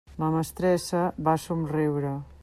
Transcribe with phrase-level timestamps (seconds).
[0.21, 2.15] La mestressa va somriure.